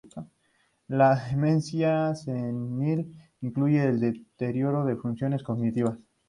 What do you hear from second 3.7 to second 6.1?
el deterioro de funciones cognitivas.